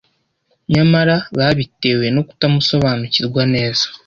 [0.73, 3.85] nyamara babitewe no kutamusobanukirwa neza